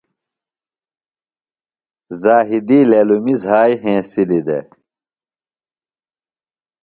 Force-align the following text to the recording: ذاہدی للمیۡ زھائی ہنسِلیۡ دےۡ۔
ذاہدی 2.21 2.79
للمیۡ 2.89 3.39
زھائی 3.43 3.73
ہنسِلیۡ 3.83 4.43
دےۡ۔ 4.47 4.65